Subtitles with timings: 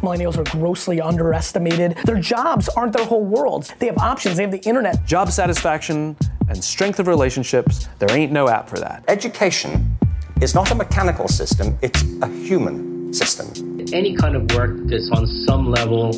[0.00, 1.96] Millennials are grossly underestimated.
[2.04, 3.72] Their jobs aren't their whole worlds.
[3.78, 5.04] They have options, they have the internet.
[5.06, 6.16] Job satisfaction
[6.48, 9.04] and strength of relationships, there ain't no app for that.
[9.08, 9.96] Education
[10.40, 13.48] is not a mechanical system, it's a human system.
[13.92, 16.12] Any kind of work that's on some level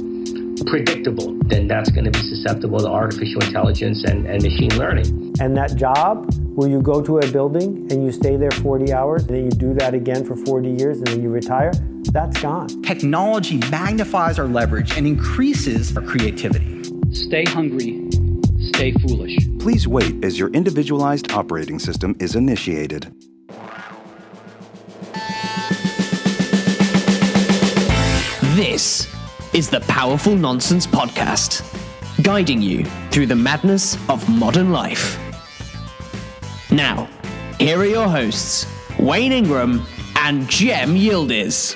[0.66, 5.27] predictable, then that's going to be susceptible to artificial intelligence and, and machine learning.
[5.40, 9.22] And that job where you go to a building and you stay there 40 hours
[9.26, 11.70] and then you do that again for 40 years and then you retire,
[12.10, 12.66] that's gone.
[12.82, 16.82] Technology magnifies our leverage and increases our creativity.
[17.12, 18.10] Stay hungry,
[18.58, 19.38] stay foolish.
[19.60, 23.14] Please wait as your individualized operating system is initiated.
[28.56, 29.06] This
[29.54, 31.62] is the Powerful Nonsense Podcast,
[32.24, 35.16] guiding you through the madness of modern life.
[36.70, 37.08] Now,
[37.58, 38.66] here are your hosts,
[38.98, 39.86] Wayne Ingram
[40.16, 41.74] and Jem Yildiz.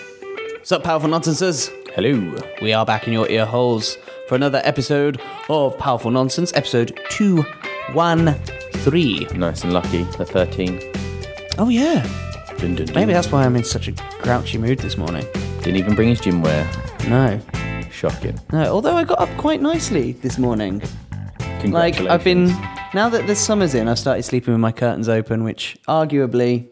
[0.59, 1.71] What's up, Powerful Nonsenses?
[1.95, 2.37] Hello.
[2.61, 3.97] We are back in your ear holes
[4.29, 5.19] for another episode
[5.49, 9.41] of Powerful Nonsense, episode 213.
[9.41, 10.79] Nice and lucky, the 13.
[11.57, 12.03] Oh, yeah.
[12.59, 12.95] Dun, dun, dun.
[12.95, 15.25] Maybe that's why I'm in such a grouchy mood this morning.
[15.63, 16.71] Didn't even bring his gym wear.
[17.09, 17.41] No.
[17.91, 18.39] Shocking.
[18.53, 20.83] No, although I got up quite nicely this morning.
[21.65, 22.55] Like, I've been.
[22.95, 26.69] Now that the summer's in, I've started sleeping with my curtains open, which arguably.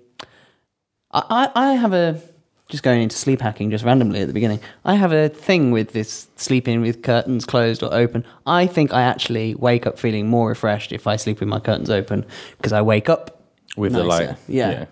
[1.13, 2.21] I, I, I have a.
[2.69, 4.61] Just going into sleep hacking just randomly at the beginning.
[4.85, 8.25] I have a thing with this sleeping with curtains closed or open.
[8.47, 11.91] I think I actually wake up feeling more refreshed if I sleep with my curtains
[11.91, 12.25] open
[12.59, 13.43] because I wake up
[13.77, 14.27] With the nicer.
[14.27, 14.37] light.
[14.47, 14.85] Yeah.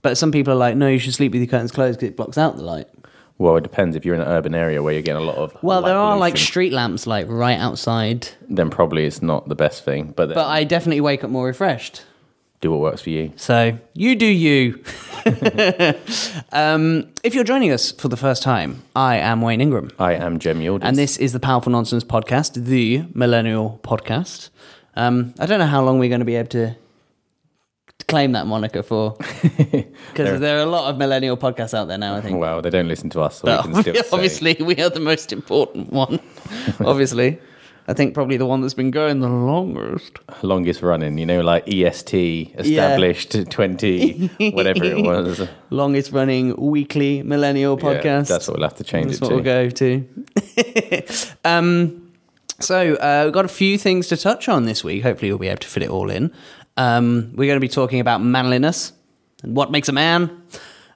[0.00, 2.16] But some people are like, no, you should sleep with your curtains closed because it
[2.16, 2.88] blocks out the light.
[3.38, 3.94] Well, it depends.
[3.94, 5.56] If you're in an urban area where you're getting a lot of.
[5.62, 9.84] Well, there are like street lamps like right outside, Then probably it's not the best
[9.84, 10.12] thing.
[10.16, 12.02] But, then but I definitely wake up more refreshed.
[12.60, 13.32] do what works for you.
[13.36, 14.82] So you do you.
[16.52, 20.38] um, if you're joining us for the first time, I am Wayne Ingram, I am
[20.40, 20.80] Jem Yildiz.
[20.82, 24.50] and this is the Powerful Nonsense Podcast, the Millennial Podcast.
[24.96, 26.74] Um, I don't know how long we're going to be able to
[28.08, 29.16] claim that moniker for,
[29.58, 32.16] because there are a lot of millennial podcasts out there now.
[32.16, 32.38] I think.
[32.40, 34.02] Well, they don't listen to us, so But we say.
[34.12, 36.18] obviously, we are the most important one.
[36.80, 37.38] obviously,
[37.86, 40.18] I think probably the one that's been going the longest.
[40.42, 45.48] Longest running, you know, like EST, established 20, whatever it was.
[45.70, 48.28] longest running weekly millennial Yeah, podcast.
[48.28, 49.34] that's what we'll have to change That's it what to.
[49.36, 51.28] we'll go to.
[51.44, 52.04] um,
[52.60, 55.02] so uh, we've got a few things to touch on this week.
[55.04, 56.32] Hopefully, we'll be able to fit it all in.
[56.78, 58.92] Um, we're going to be talking about manliness
[59.42, 60.42] and what makes a man.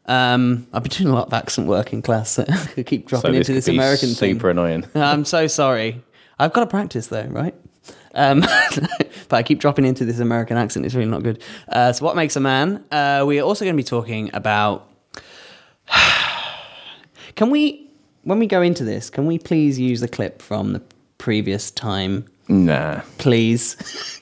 [0.06, 2.30] Um, I've been doing a lot of accent work in class.
[2.30, 2.44] So
[2.76, 4.50] I keep dropping So into could this American super thing.
[4.58, 4.84] annoying.
[4.94, 6.02] I'm so sorry.
[6.38, 7.54] I've got to practice though, right?
[8.14, 8.40] Um,
[9.28, 10.86] but I keep dropping into this American accent.
[10.86, 11.42] It's really not good.
[11.68, 12.84] Uh, so, what makes a man?
[12.90, 14.88] Uh, we are also going to be talking about.
[17.34, 17.90] Can we,
[18.24, 20.82] when we go into this, can we please use the clip from the
[21.18, 23.00] previous time, Nah.
[23.16, 23.76] please?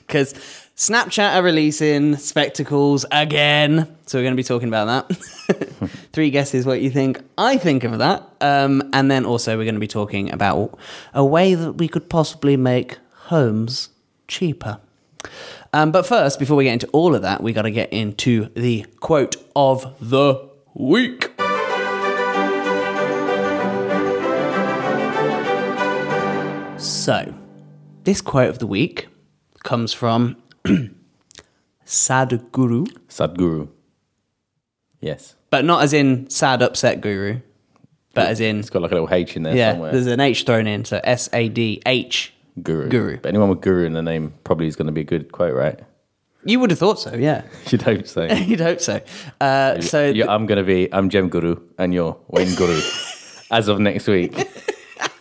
[0.07, 0.33] Because
[0.81, 3.95] Snapchat are releasing spectacles again.
[4.07, 5.15] So, we're going to be talking about that.
[6.11, 8.27] Three guesses what you think I think of that.
[8.41, 10.79] Um, and then also, we're going to be talking about
[11.13, 13.89] a way that we could possibly make homes
[14.27, 14.79] cheaper.
[15.71, 18.49] Um, but first, before we get into all of that, we got to get into
[18.55, 21.29] the quote of the week.
[26.81, 27.35] So,
[28.03, 29.09] this quote of the week
[29.63, 30.37] comes from
[31.85, 33.67] Sadhguru, Sadhguru.
[35.01, 35.35] Yes.
[35.49, 37.39] but not as in sad upset guru,
[38.13, 39.91] but as in It's got like a little H in there yeah, somewhere.
[39.91, 42.33] there's an H thrown in, so S A D H.
[42.61, 42.89] Guru.
[42.89, 43.17] Guru.
[43.17, 45.55] But anyone with guru in the name probably is going to be a good quote,
[45.55, 45.79] right?
[46.43, 47.43] You would have thought so, yeah.
[47.67, 48.25] You'd hope so.
[48.31, 49.01] You'd hope so.
[49.39, 52.79] Uh, so Yeah, I'm going to be, I'm Jem Guru and you're Wayne Guru
[53.51, 54.33] as of next week.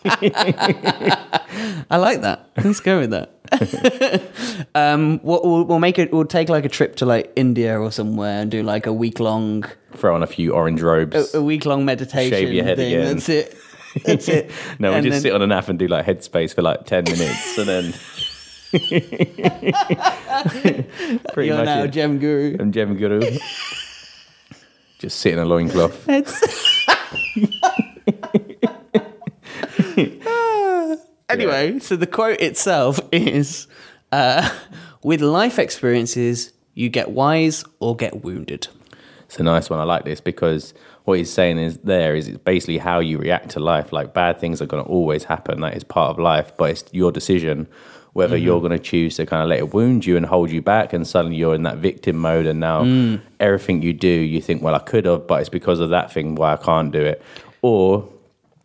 [0.04, 2.50] I like that.
[2.62, 3.39] Let's go with that.
[4.74, 6.12] um, we'll, we'll, we'll make it.
[6.12, 9.20] We'll take like a trip to like India or somewhere and do like a week
[9.20, 11.34] long, Throw on a few orange robes.
[11.34, 12.30] a week long meditation.
[12.30, 12.94] Shave your head thing.
[12.94, 13.14] again.
[13.16, 13.56] That's it.
[14.04, 14.50] That's it.
[14.78, 16.86] no, we And just then- sit on an app and do like headspace for like
[16.86, 17.92] 10 minutes and then.
[21.32, 21.88] Pretty You're much now it.
[21.90, 22.56] Jem Guru.
[22.60, 23.20] I'm Jem Guru.
[25.00, 26.06] just sit in a loincloth.
[31.32, 33.66] Anyway, so the quote itself is
[34.12, 34.48] uh,
[35.02, 38.68] With life experiences, you get wise or get wounded.
[39.26, 39.78] It's a nice one.
[39.80, 40.74] I like this because
[41.04, 43.92] what he's saying is there is it's basically how you react to life.
[43.92, 45.60] Like bad things are going to always happen.
[45.60, 47.68] That is part of life, but it's your decision
[48.12, 48.44] whether Mm-hmm.
[48.44, 50.92] you're going to choose to kind of let it wound you and hold you back,
[50.92, 53.20] and suddenly you're in that victim mode, and now Mm.
[53.38, 56.34] everything you do, you think, well, I could have, but it's because of that thing
[56.34, 57.22] why I can't do it,
[57.62, 58.08] or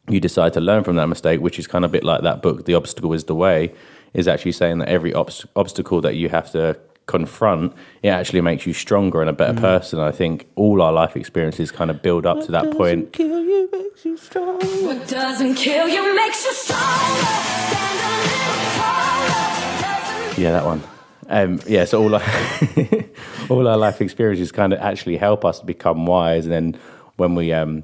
[0.07, 2.41] you decide to learn from that mistake, which is kind of a bit like that
[2.41, 3.73] book, The Obstacle is the Way,
[4.13, 8.65] is actually saying that every obst- obstacle that you have to confront, it actually makes
[8.65, 9.99] you stronger and a better person.
[9.99, 13.13] I think all our life experiences kind of build up to that point.
[13.13, 14.59] Kill you makes you strong.
[14.59, 16.83] What doesn't kill you makes you stronger.
[16.83, 20.41] Stand a taller.
[20.41, 20.83] Yeah, that one.
[21.27, 22.21] Um, yeah, so all our,
[23.49, 26.79] all our life experiences kind of actually help us become wise, and then
[27.15, 27.83] when we um,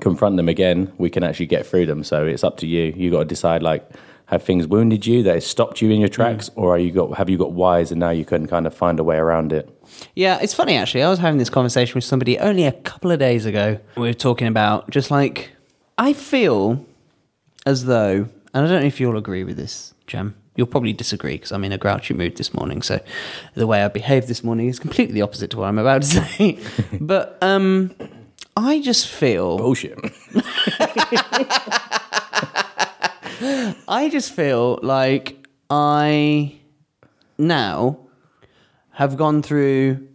[0.00, 2.04] confront them again, we can actually get through them.
[2.04, 2.92] So it's up to you.
[2.96, 3.88] You got to decide like.
[4.26, 7.16] Have things wounded you that has stopped you in your tracks, or are you got
[7.16, 9.70] have you got wise and now you can kind of find a way around it?
[10.14, 11.02] Yeah, it's funny actually.
[11.02, 13.80] I was having this conversation with somebody only a couple of days ago.
[13.96, 15.52] We were talking about just like
[15.96, 16.84] I feel
[17.64, 20.34] as though, and I don't know if you'll agree with this, Jem.
[20.56, 22.82] You'll probably disagree because I'm in a grouchy mood this morning.
[22.82, 23.00] So
[23.54, 26.08] the way I behaved this morning is completely the opposite to what I'm about to
[26.26, 26.58] say.
[27.00, 27.94] but um,
[28.60, 29.96] I just feel bullshit.
[33.86, 36.58] I just feel like I
[37.38, 38.00] now
[38.90, 40.08] have gone through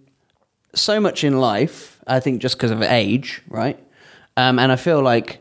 [0.76, 2.02] so much in life.
[2.06, 3.82] I think just because of age, right?
[4.36, 5.40] Um, and I feel like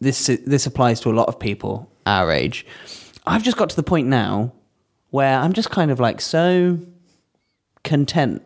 [0.00, 2.64] this this applies to a lot of people our age.
[3.26, 4.54] I've just got to the point now
[5.10, 6.78] where I'm just kind of like so
[7.84, 8.40] content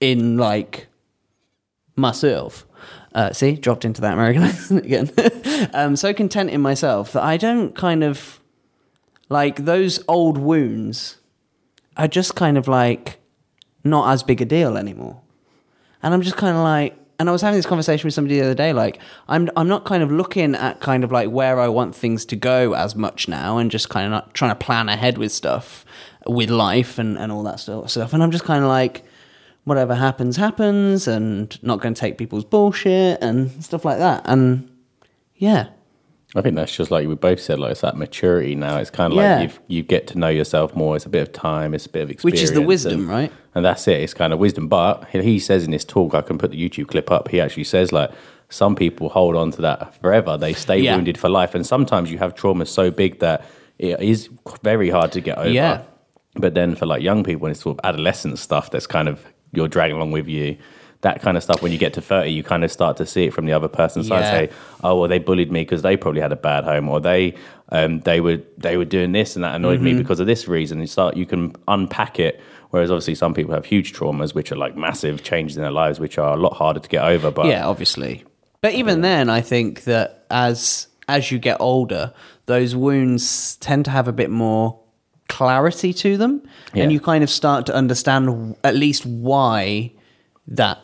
[0.00, 0.88] in like
[1.94, 2.66] myself.
[3.14, 5.10] Uh, see, dropped into that American accent again.
[5.74, 8.40] um, so content in myself that I don't kind of
[9.28, 11.16] like those old wounds
[11.96, 13.18] are just kind of like
[13.84, 15.20] not as big a deal anymore.
[16.02, 18.46] And I'm just kind of like, and I was having this conversation with somebody the
[18.46, 18.72] other day.
[18.72, 18.98] Like,
[19.28, 22.36] I'm I'm not kind of looking at kind of like where I want things to
[22.36, 25.84] go as much now, and just kind of not trying to plan ahead with stuff,
[26.26, 28.14] with life and and all that sort of stuff.
[28.14, 29.04] And I'm just kind of like,
[29.64, 34.22] whatever happens, happens, and not going to take people's bullshit and stuff like that.
[34.24, 34.68] And
[35.36, 35.68] yeah,
[36.34, 38.76] I think that's just like we both said, like it's that maturity now.
[38.78, 39.40] It's kind of Yeah.
[39.40, 40.96] like you you get to know yourself more.
[40.96, 41.74] It's a bit of time.
[41.74, 43.32] It's a bit of experience, Which is the wisdom, and- right?
[43.54, 44.00] And that's it.
[44.00, 44.68] It's kind of wisdom.
[44.68, 47.28] But he- says in this talk, I can put the YouTube clip up.
[47.28, 48.10] He actually says like
[48.48, 50.36] some people hold on to that forever.
[50.36, 50.94] They stay Yeah.
[50.96, 53.44] wounded for life, and sometimes you have trauma so big that
[53.78, 54.28] it is
[54.62, 55.48] very hard to get over.
[55.48, 55.82] Yeah.
[56.36, 59.24] But then for like young people, and it's sort of adolescent stuff that's kind of
[59.52, 60.56] you're dragging along with you.
[61.02, 61.62] That kind of stuff.
[61.62, 63.68] When you get to thirty, you kind of start to see it from the other
[63.68, 64.20] person's side.
[64.20, 64.30] Yeah.
[64.30, 64.50] Say,
[64.84, 67.34] oh well, they bullied me because they probably had a bad home, or they
[67.70, 69.98] um, they were they were doing this and that annoyed me Mhm.
[69.98, 70.78] because of this reason.
[70.80, 72.40] You start you can unpack it.
[72.68, 75.98] Whereas obviously some people have huge traumas, which are like massive changes in their lives,
[75.98, 77.30] which are a lot harder to get over.
[77.30, 78.22] But yeah, obviously.
[78.60, 82.12] But even then, I think that as as you get older,
[82.44, 84.78] those wounds tend to have a bit more
[85.30, 86.42] clarity to them,
[86.74, 86.82] Yeah.
[86.82, 89.92] and you kind of start to understand at least why
[90.48, 90.78] that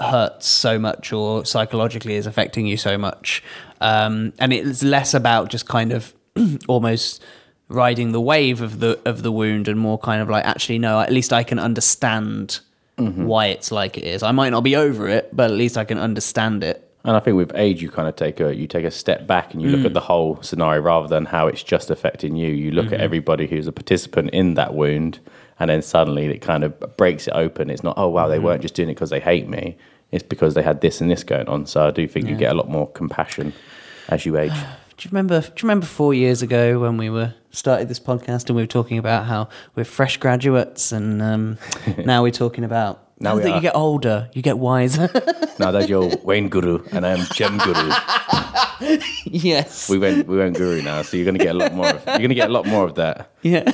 [0.00, 3.42] hurts so much or psychologically is affecting you so much.
[3.80, 6.12] Um, and it's less about just kind of
[6.68, 7.22] almost
[7.68, 11.00] riding the wave of the of the wound and more kind of like actually no
[11.00, 12.60] at least I can understand
[12.98, 14.22] why it's like it is.
[14.22, 16.85] I might not be over it, but at least I can understand it.
[17.06, 19.52] And I think with age, you kind of take a you take a step back
[19.54, 19.86] and you look Mm.
[19.86, 22.48] at the whole scenario rather than how it's just affecting you.
[22.48, 22.94] You look Mhm.
[22.94, 25.20] at everybody who's a participant in that wound,
[25.60, 27.70] and then suddenly it kind of breaks it open.
[27.70, 28.42] It's not oh wow they Mhm.
[28.42, 29.76] weren't just doing it because they hate me.
[30.12, 31.66] It's because they had this and this going on.
[31.66, 33.52] So I do think you get a lot more compassion
[34.08, 34.52] as you age.
[34.98, 35.40] Do you remember?
[35.42, 38.66] Do you remember four years ago when we were started this podcast and we were
[38.66, 41.58] talking about how we're fresh graduates, and um,
[42.04, 43.56] now we're talking about Now we that are.
[43.56, 45.08] you get older, you get wiser.
[45.58, 47.90] now that's your Wayne Guru and I am Jem Guru.
[49.24, 51.88] yes, We went we went Guru now, so you're gonna get a lot more.
[51.88, 53.30] Of, you're gonna get a lot more of that.
[53.42, 53.64] Yeah.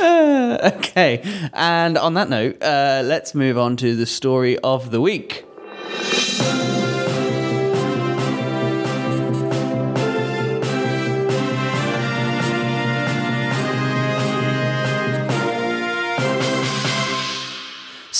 [0.00, 1.22] Uh, okay.
[1.52, 5.44] And on that note, uh, let's move on to the story of the week.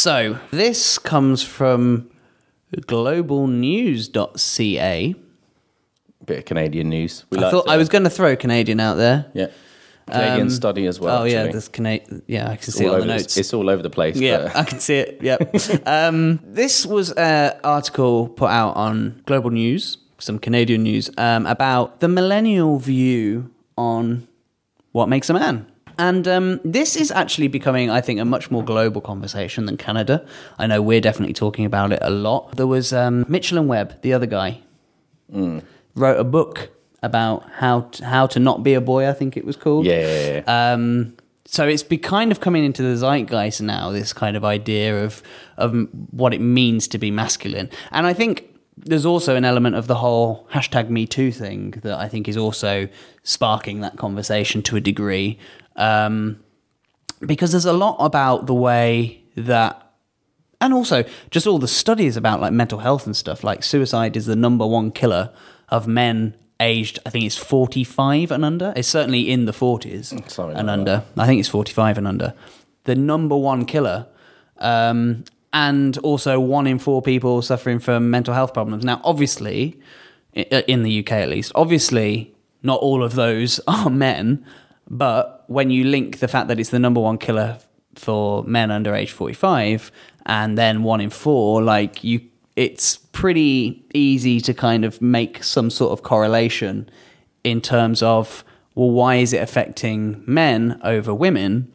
[0.04, 2.11] So, this comes from
[2.76, 5.14] globalnews.ca.
[6.26, 7.25] Bit of Canadian news.
[7.30, 9.25] We I like thought to- I was going to throw Canadian out there.
[9.32, 9.46] Yeah.
[10.06, 11.23] Canadian Um, study as well.
[11.23, 11.52] Oh yeah, actually.
[11.52, 12.23] there's Canadian.
[12.26, 13.38] Yeah, I can It's see it all on the notes.
[13.38, 14.16] It's all over the place.
[14.16, 15.20] Yeah, I can see it.
[15.23, 15.54] Yep.
[15.87, 22.00] um, this was an article put out on Global News, some Canadian news, um, about
[22.00, 24.28] the millennial view on
[24.92, 25.64] what makes a man.
[25.98, 30.26] And um, this is actually becoming, I think, a much more global conversation than Canada.
[30.58, 32.56] I know we're definitely talking about it a lot.
[32.56, 34.60] There was um, Mitchell and Webb, the other guy,
[35.32, 35.62] Mm.
[35.94, 36.68] wrote a book
[37.02, 39.08] about how to, how to not be a boy.
[39.08, 39.86] I think it was called.
[39.86, 40.72] Yeah, yeah, yeah.
[40.72, 43.90] Um, so it's be kind of coming into the zeitgeist now.
[43.90, 45.22] This kind of idea of
[45.56, 48.44] of what it means to be masculine, and I think
[48.76, 52.36] there's also an element of the whole hashtag Me Too thing that I think is
[52.36, 52.88] also
[53.22, 55.38] sparking that conversation to a degree.
[55.76, 56.40] Um,
[57.21, 59.93] because there's a lot about the way that
[60.61, 64.26] and also just all the studies about like mental health and stuff like suicide is
[64.26, 65.31] the number one killer
[65.69, 68.73] of men aged i think it's 45 and under.
[68.76, 71.04] It's certainly in the 40s Something and like under.
[71.16, 72.35] I think it's 45 and under.
[72.85, 74.07] The number one killer
[74.59, 78.85] um, and also one in four people suffering from mental health problems.
[78.85, 79.81] Now obviously
[80.33, 84.45] in the uk at least obviously not all of those are men
[84.88, 87.58] but when you link the fact that it's the number one killer
[87.94, 89.92] for men under age 45
[90.26, 92.20] and then one in four like you
[92.56, 96.88] it's pretty easy to kind of make some sort of correlation
[97.42, 101.72] in terms of well why is it affecting men over women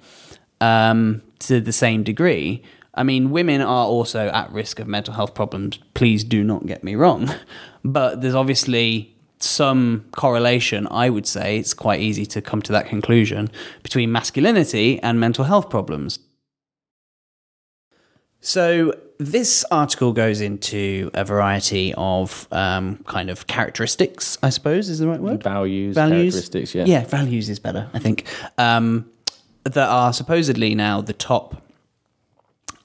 [0.62, 2.62] um, to the same degree?
[2.94, 5.80] I mean women are also at risk of mental health problems.
[5.94, 7.34] Please do not get me wrong.
[7.82, 12.88] But there's obviously some correlation, I would say it's quite easy to come to that
[12.88, 13.50] conclusion
[13.84, 16.20] between masculinity and mental health problems.
[18.42, 25.00] So, this article goes into a variety of um, kind of characteristics, I suppose, is
[25.00, 25.44] the right word?
[25.96, 26.86] Values, characteristics, yeah.
[26.86, 28.26] Yeah, values is better, I think,
[28.58, 29.10] um,
[29.64, 31.62] that are supposedly now the top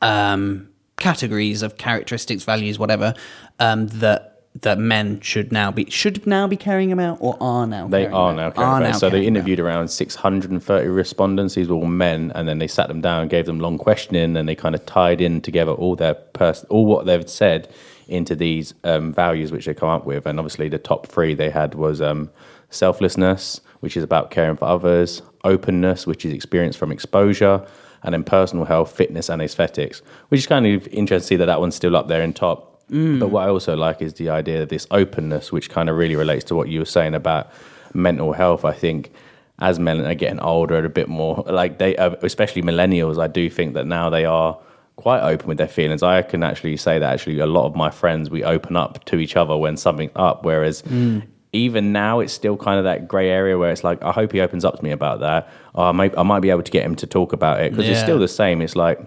[0.03, 3.15] um, categories of characteristics, values, whatever,
[3.61, 7.67] um, that that men should now be should now be carrying them out or are
[7.67, 8.59] now They are now out?
[8.59, 9.39] Are now So they carrying them out.
[9.41, 11.55] interviewed around 630 respondents.
[11.55, 14.49] These were all men, and then they sat them down, gave them long questioning, and
[14.49, 17.69] they kind of tied in together all their pers- all what they've said
[18.07, 20.25] into these um, values which they come up with.
[20.27, 22.31] And obviously, the top three they had was um,
[22.71, 27.67] selflessness, which is about caring for others; openness, which is experience from exposure.
[28.05, 31.47] And then personal health, fitness, and aesthetics, which is kind of interesting to see that
[31.47, 32.74] that one's still up there in top.
[32.91, 33.19] Mm.
[33.21, 36.17] But what I also like is the idea of this openness, which kind of really
[36.17, 37.51] relates to what you were saying about
[37.95, 38.65] mental health.
[38.65, 39.13] I think
[39.61, 43.49] as men are getting older and a bit more like they, especially millennials, I do
[43.49, 44.59] think that now they are
[44.97, 46.03] quite open with their feelings.
[46.03, 49.17] I can actually say that actually a lot of my friends we open up to
[49.17, 50.83] each other when something's up, whereas.
[50.83, 51.27] Mm.
[51.57, 54.41] Even now, it's still kind of that grey area where it's like, I hope he
[54.41, 55.49] opens up to me about that.
[55.75, 57.89] Or I might, I might be able to get him to talk about it because
[57.89, 58.61] it's still the same.
[58.61, 58.99] It's like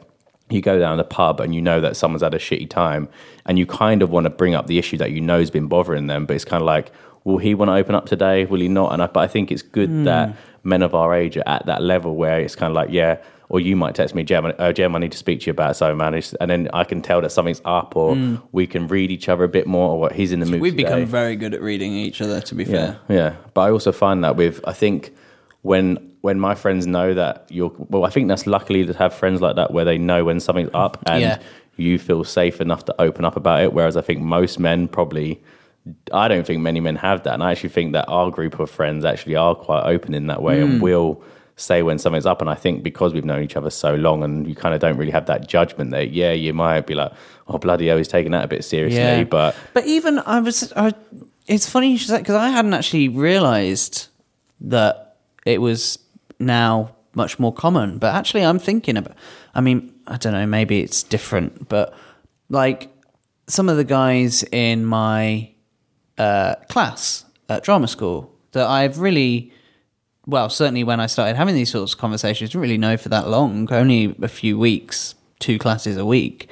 [0.50, 3.10] you go down the pub and you know that someone's had a shitty time
[3.46, 5.68] and you kind of want to bring up the issue that you know has been
[5.68, 6.92] bothering them, but it's kind of like,
[7.26, 8.46] will he want to open up today?
[8.46, 8.94] Will he not?
[8.94, 10.04] And I, but I think it's good Hmm.
[10.06, 13.18] that men of our age are at that level where it's kind of like, yeah,
[13.50, 15.76] or you might text me, Jem, uh, Jem, I need to speak to you about
[15.78, 16.22] something, man.
[16.42, 18.36] And then I can tell that something's up or Hmm.
[18.54, 20.72] we can read each other a bit more or what he's in the mood We've
[20.76, 20.84] today.
[20.84, 22.98] become very good at reading each other, to be Yeah, fair.
[23.10, 23.34] yeah.
[23.54, 25.14] But I also find that with I think
[25.62, 29.40] when when my friends know that you're well, I think that's luckily to have friends
[29.42, 31.40] like that where they know when something's up and Yeah.
[31.78, 33.74] you feel safe enough to open up about it.
[33.74, 35.42] Whereas I think most men probably
[36.12, 37.34] I don't think many men have that.
[37.34, 40.42] And I actually think that our group of friends actually are quite open in that
[40.42, 40.64] way Mm.
[40.64, 41.22] and will
[41.56, 42.42] say when something's up.
[42.42, 44.98] And I think because we've known each other so long and you kind of don't
[44.98, 47.12] really have that judgment that, yeah, you might be like,
[47.48, 49.00] oh, bloody hell, he's taking that a bit seriously.
[49.00, 49.24] Yeah.
[49.24, 50.92] But But even I was, I,
[51.48, 54.08] it's funny you should say because I hadn't actually realised
[54.62, 55.98] that it was
[56.40, 57.98] now much more common.
[57.98, 59.16] But actually, I'm thinking about.
[59.54, 60.46] I mean, I don't know.
[60.46, 61.94] Maybe it's different, but
[62.50, 62.90] like
[63.48, 65.52] some of the guys in my
[66.18, 69.52] uh, class at drama school that I've really.
[70.26, 73.30] Well, certainly when I started having these sorts of conversations, didn't really know for that
[73.30, 76.50] long, only a few weeks, two classes a week.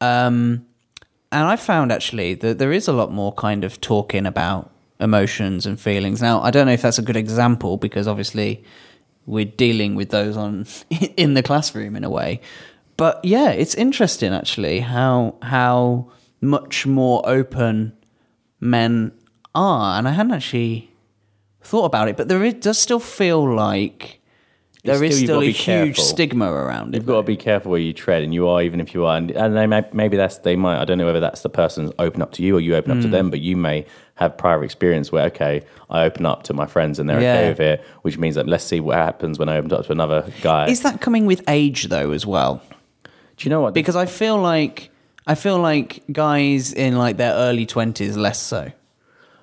[0.00, 0.64] Um,
[1.32, 5.66] and I found actually that there is a lot more kind of talking about emotions
[5.66, 6.22] and feelings.
[6.22, 8.64] Now, I don't know if that's a good example because obviously
[9.26, 10.66] we're dealing with those on
[11.16, 12.40] in the classroom in a way.
[12.96, 17.92] But yeah, it's interesting actually how how much more open
[18.60, 19.12] men
[19.54, 20.90] are, and I hadn't actually
[21.60, 22.16] thought about it.
[22.16, 24.20] But there is, does still feel like
[24.86, 26.98] there is Still, a huge stigma around it.
[26.98, 29.16] You've got to be careful where you tread, and you are, even if you are.
[29.16, 30.80] And, and they may, maybe that's they might.
[30.80, 33.00] I don't know whether that's the person's open up to you or you open up
[33.02, 33.10] to Mm.
[33.10, 36.98] them, but you may have prior experience where okay, I open up to my friends
[36.98, 39.72] and they're okay with it, which means that let's see what happens when I open
[39.72, 40.68] up to another guy.
[40.68, 42.62] Is that coming with age though as well?
[43.04, 43.74] Do you know what?
[43.74, 44.90] Because I feel like
[45.26, 48.70] I feel like guys in like their early twenties less so.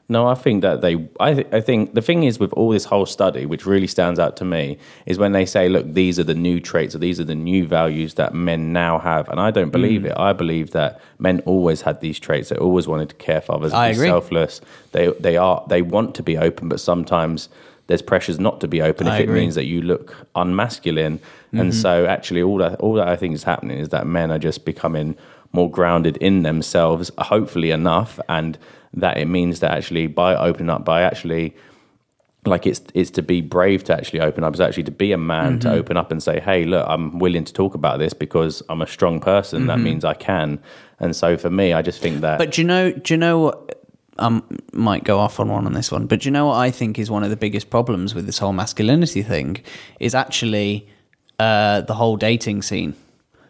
[0.09, 0.95] No, I think that they.
[1.19, 4.19] I, th- I think the thing is with all this whole study, which really stands
[4.19, 7.21] out to me, is when they say, "Look, these are the new traits, or these
[7.21, 10.07] are the new values that men now have." And I don't believe Mm.
[10.07, 10.13] it.
[10.17, 12.49] I believe that men always had these traits.
[12.49, 14.07] They always wanted to care for others, I be agree.
[14.09, 14.59] selfless.
[14.91, 17.47] They they are they want to be open, but sometimes
[17.87, 19.39] there's pressures not to be open I if it agree.
[19.41, 21.19] means that you look unmasculine.
[21.53, 21.81] And Mhm.
[21.81, 24.65] so, actually, all that all that I think is happening is that men are just
[24.65, 25.15] becoming
[25.53, 28.57] more grounded in themselves, hopefully enough, and
[28.93, 31.55] that it means that actually by opening up, by actually
[32.45, 34.51] like it's it's to be brave to actually open up.
[34.53, 35.73] It's actually to be a man to Mhm.
[35.79, 38.87] open up and say, "Hey, look, I'm willing to talk about this because I'm a
[38.87, 39.67] strong person.
[39.67, 39.83] That Mhm.
[39.83, 40.59] means I can."
[40.99, 42.37] And so for me, I just think that.
[42.37, 42.91] But do you know?
[42.91, 43.79] Do you know what?
[44.19, 46.69] Um, might go off on one on this one, but do you know what I
[46.69, 49.57] think is one of the biggest problems with this whole masculinity thing
[49.99, 50.85] is actually
[51.39, 52.93] uh, the whole dating scene.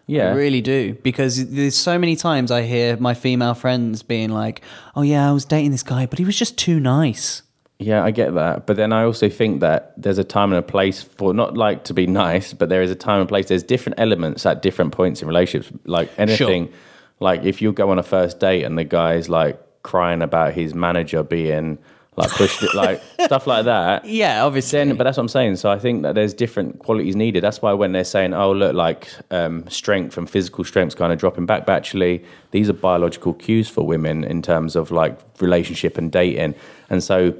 [0.05, 0.29] Yeah.
[0.29, 4.61] I really do because there's so many times I hear my female friends being like,
[4.95, 7.41] "Oh yeah, I was dating this guy, but he was just too nice."
[7.79, 8.65] Yeah, I get that.
[8.65, 11.83] But then I also think that there's a time and a place for not like
[11.85, 13.47] to be nice, but there is a time and place.
[13.47, 15.77] There's different elements at different points in relationships.
[15.85, 16.71] Like anything,
[17.19, 20.73] like if you go on a first date and the guy's like crying about his
[20.73, 21.77] manager being
[22.15, 24.05] like pushed it, like stuff like that.
[24.05, 24.79] Yeah, obviously.
[24.79, 25.55] Then, but that's what I'm saying.
[25.55, 27.43] So I think that there's different qualities needed.
[27.43, 31.19] That's why when they're saying, "Oh, look, like um, strength and physical strength's kind of
[31.19, 35.97] dropping back," but actually these are biological cues for women in terms of like relationship
[35.97, 36.53] and dating.
[36.89, 37.33] And so,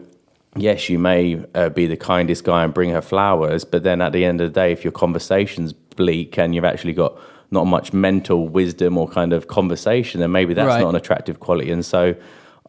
[0.56, 4.12] yes, you may uh, be the kindest guy and bring her flowers, but then at
[4.12, 7.14] the end of the day, if your conversation's bleak and you've actually got
[7.52, 10.82] not much mental wisdom or kind of conversation, then maybe that's Right.
[10.82, 11.70] not an attractive quality.
[11.72, 12.16] And so.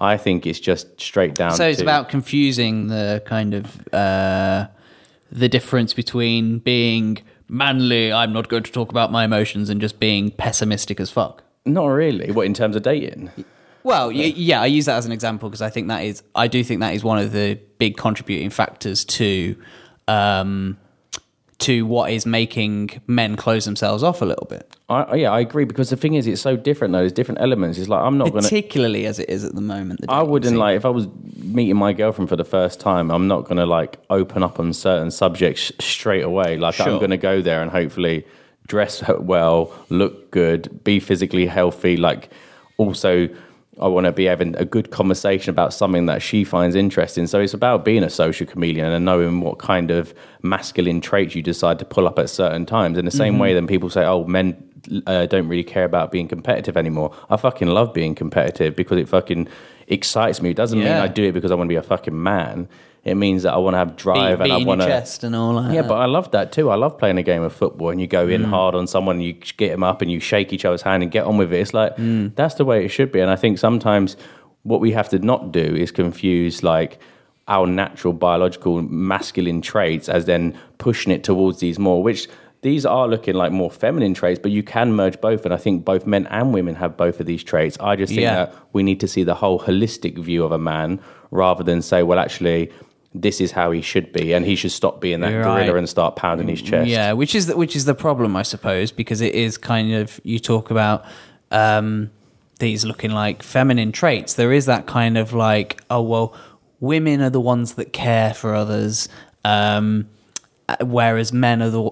[0.04, 1.52] I think it's just straight down.
[1.52, 4.68] So it's to, about confusing the kind of uh,
[5.32, 7.18] the difference between being
[7.48, 8.12] manly.
[8.12, 11.42] I'm not going to talk about my emotions, and just being pessimistic as fuck.
[11.66, 12.30] Not really.
[12.30, 13.30] What in terms of dating?
[13.82, 16.48] Well, y- yeah, I use that as an example because I think that is, I
[16.48, 19.56] do think that is one of the big contributing factors to,
[20.08, 20.78] um,
[21.64, 24.74] to what is making men close themselves off a little bit.
[24.88, 26.92] I, yeah, I agree because the thing is, it's so different.
[26.92, 27.00] though.
[27.00, 27.78] There's different elements.
[27.78, 28.48] It's like I'm not going to.
[28.48, 30.02] Particularly as it is at the moment.
[30.02, 30.58] the I wouldn't scene.
[30.58, 33.10] like if I was meeting my girlfriend for the first time.
[33.10, 36.56] I'm not going to like open up on certain subjects straight away.
[36.56, 38.26] Like I'm going to go there and hopefully
[38.66, 41.96] dress well, look good, be physically healthy.
[41.96, 42.30] Like
[42.76, 43.28] also,
[43.80, 47.26] I want to be having a good conversation about something that she finds interesting.
[47.26, 51.42] So it's about being a social chameleon and knowing what kind of masculine traits you
[51.42, 52.98] decide to pull up at certain times.
[52.98, 53.36] In the same Mm-hmm.
[53.36, 53.42] Mhm.
[53.42, 54.56] way, then people say, "Oh, men."
[55.06, 57.10] Uh, don't really care about being competitive anymore.
[57.30, 59.48] I fucking love being competitive because it fucking
[59.88, 60.50] excites me.
[60.50, 62.68] It doesn't mean I do it because I want to be a fucking man.
[63.04, 65.60] It means that I want to have drive and I want to chest and all
[65.60, 65.72] that.
[65.74, 66.70] Yeah, but I love that too.
[66.70, 68.46] I love playing a game of football and you go in Mm.
[68.46, 71.12] hard on someone, and you get them up and you shake each other's hand and
[71.12, 71.60] get on with it.
[71.60, 72.34] It's like Mm.
[72.34, 73.20] that's the way it should be.
[73.20, 74.16] And I think sometimes
[74.62, 76.98] what we have to not do is confuse like
[77.46, 82.26] our natural biological masculine traits as then pushing it towards these more, which
[82.62, 85.44] these are looking like more feminine traits, but you can merge both.
[85.44, 87.76] And I think both men and women have both of these traits.
[87.78, 88.34] I just think Yeah.
[88.46, 90.98] that we need to see the whole holistic view of a man
[91.30, 92.70] rather than say, well, actually,
[93.14, 95.88] this is how he should be, and he should stop being that You're gorilla and
[95.88, 96.88] start pounding his chest.
[96.88, 100.20] Yeah, which is the, which is the problem, I suppose, because it is kind of
[100.24, 101.04] you talk about
[101.52, 102.10] um,
[102.58, 104.34] these looking like feminine traits.
[104.34, 106.34] There is that kind of like, oh well,
[106.80, 109.08] women are the ones that care for others,
[109.44, 110.08] um,
[110.68, 111.90] uh, whereas men are the,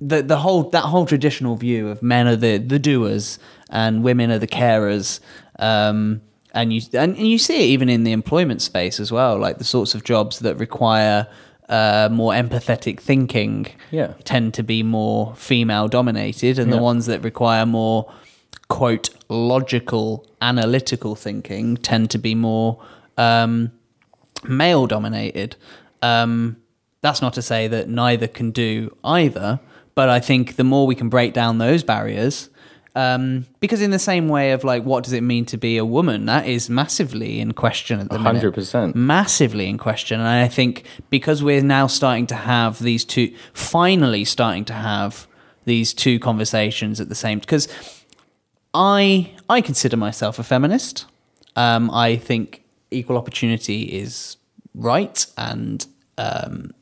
[0.00, 3.38] the the whole that whole traditional view of men are the the doers
[3.70, 5.20] and women are the carers.
[5.60, 6.22] Um,
[6.56, 9.58] and you and, and you see it even in the employment space as well, like
[9.58, 11.28] the sorts of jobs that require
[11.68, 14.14] uh, more empathetic thinking Yeah.
[14.24, 18.10] tend to be more female dominated, and the ones that require more
[18.68, 22.80] quote logical analytical thinking tend to be more
[23.16, 23.70] um,
[24.44, 25.56] male dominated.
[26.02, 26.56] Um,
[27.00, 29.60] that's not to say that neither can do either,
[29.94, 32.48] but I think the more we can break down those barriers,
[32.96, 35.84] um, because in the same way of like, what does it mean to be a
[35.84, 36.24] woman?
[36.24, 38.42] That is massively in question at the minute.
[38.42, 38.94] 100%.
[38.94, 40.18] Massively in question.
[40.18, 45.28] And I think because we're now starting to have these two, finally starting to have
[45.66, 47.68] these two conversations at the same, because
[48.72, 51.04] I I consider myself a feminist.
[51.54, 54.38] Um, I think equal opportunity is
[54.74, 56.72] right and um,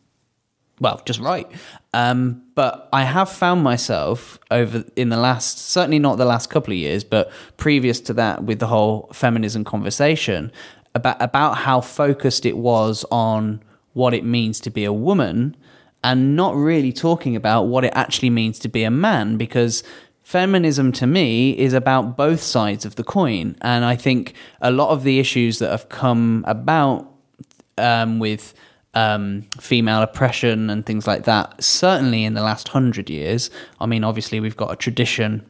[0.80, 1.50] well, just right.
[1.94, 6.72] Um, but I have found myself over in the last, certainly not the last couple
[6.72, 10.50] of years, but previous to that, with the whole feminism conversation
[10.96, 15.56] about about how focused it was on what it means to be a woman,
[16.02, 19.84] and not really talking about what it actually means to be a man, because
[20.24, 24.90] feminism to me is about both sides of the coin, and I think a lot
[24.90, 27.08] of the issues that have come about
[27.78, 28.52] um, with
[28.94, 31.62] um, female oppression and things like that.
[31.62, 33.50] Certainly in the last hundred years.
[33.80, 35.44] I mean, obviously we've got a tradition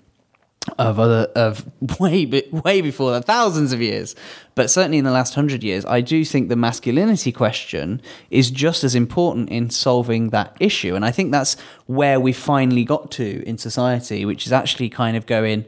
[0.78, 4.14] of other of way way before that, thousands of years.
[4.54, 8.83] But certainly in the last hundred years, I do think the masculinity question is just
[8.83, 10.94] as important in solving that issue.
[10.94, 15.16] And I think that's where we finally got to in society, which is actually kind
[15.16, 15.66] of going.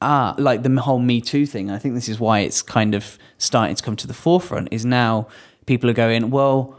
[0.00, 1.70] ah, like the whole Me Too thing.
[1.70, 4.66] I think this is why it's kind of starting to come to the forefront.
[4.72, 5.28] Is now
[5.66, 6.76] people are going, well,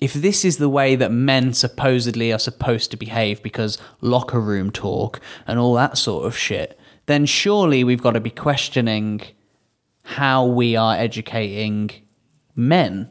[0.00, 4.70] if this is the way that men supposedly are supposed to behave because locker room
[4.70, 9.22] talk and all that sort of shit, then surely we've got to be questioning
[10.02, 11.90] how we are educating
[12.54, 13.10] men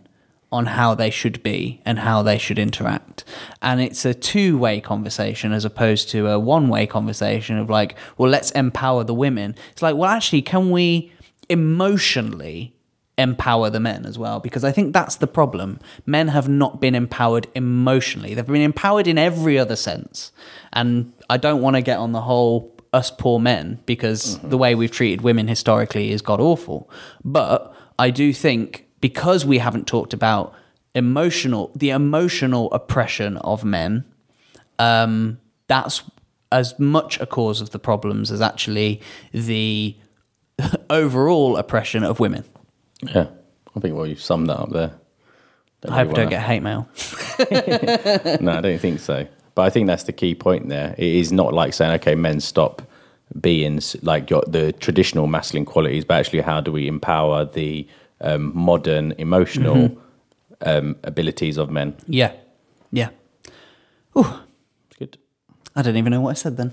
[0.52, 3.24] on how they should be and how they should interact.
[3.62, 7.96] And it's a two way conversation as opposed to a one way conversation of like,
[8.18, 9.56] well, let's empower the women.
[9.72, 11.12] It's like, well, actually, can we
[11.50, 12.75] emotionally
[13.18, 14.40] empower the men as well?
[14.40, 15.80] Because I think that's the problem.
[16.06, 20.32] Men have not been empowered emotionally, they've been empowered in every other sense.
[20.74, 24.74] And I don't want to get on the whole us poor men because the way
[24.74, 26.90] we've treated women historically is god awful.
[27.24, 30.54] But I do think because we haven't talked about
[30.96, 34.06] emotional the emotional oppression of men,
[34.80, 36.04] um, that's
[36.52, 39.02] as much a cause of the problems as actually
[39.34, 39.96] the
[40.90, 42.46] overall oppression of women.
[43.02, 43.28] Yeah,
[43.76, 44.92] I think well, you've summed that up there.
[45.82, 46.88] Don't I hope I don't get hate mail.
[48.42, 49.28] no, I don't think so.
[49.54, 50.96] But I think that's the key point there.
[50.98, 52.82] It is not like saying, okay, men stop
[53.40, 57.88] being like your, the traditional masculine qualities, but actually, how do we empower the
[58.22, 59.98] um, modern emotional Mhm.
[60.62, 61.96] um, abilities of men?
[62.08, 62.34] Yeah,
[62.92, 63.10] yeah.
[64.18, 64.26] Ooh,
[64.90, 65.18] it's good.
[65.76, 66.72] I don't even know what I said then.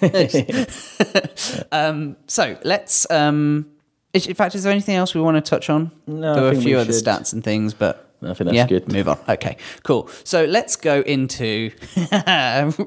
[1.72, 3.10] um, so let's.
[3.10, 3.66] Um,
[4.12, 5.90] is- in fact, is there anything else we want to touch on?
[6.06, 7.04] No, I there were a few we other should.
[7.04, 8.92] stats and things, but I think that's yeah, good.
[8.92, 9.18] Move on.
[9.28, 10.08] Okay, cool.
[10.24, 11.70] So let's go into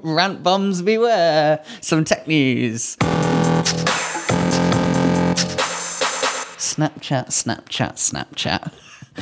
[0.03, 1.63] rant bombs beware.
[1.81, 2.97] Some tech news.
[6.57, 8.71] Snapchat, Snapchat, Snapchat.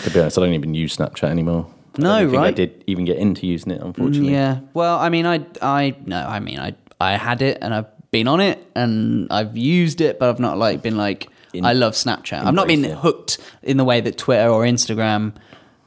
[0.04, 1.68] To be honest, I don't even use Snapchat anymore.
[1.98, 4.32] No, don't think I did even get into using it, unfortunately.
[4.32, 4.60] Yeah.
[4.74, 8.28] Well, I mean, I, I, no, I mean, I, I had it and I've been
[8.28, 11.28] on it and I've used it, but I've not like been like,
[11.62, 12.44] I love Snapchat.
[12.44, 12.98] I've not been it.
[12.98, 15.34] hooked in the way that Twitter or Instagram,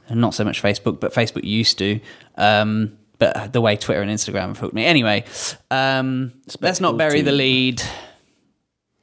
[0.07, 1.99] and not so much Facebook, but Facebook used to.
[2.35, 4.85] Um, but the way Twitter and Instagram have hooked me.
[4.85, 5.23] Anyway,
[5.71, 7.81] um, let's not bury the lead.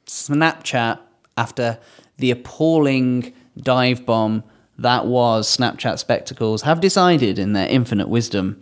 [0.05, 0.99] Snapchat,
[1.37, 1.79] after
[2.17, 4.43] the appalling dive bomb
[4.77, 8.61] that was Snapchat Spectacles, have decided in their infinite wisdom